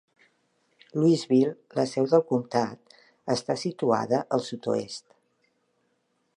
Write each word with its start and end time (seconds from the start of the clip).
Louisville, 0.95 1.51
la 1.81 1.85
seu 1.91 2.07
del 2.15 2.25
comtat, 2.31 2.97
està 3.37 3.59
situada 3.65 4.25
al 4.39 4.45
sud-oest. 4.49 5.07